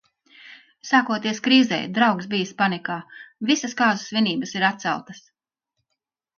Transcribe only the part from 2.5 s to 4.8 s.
panikā– visas kāzu svinības ir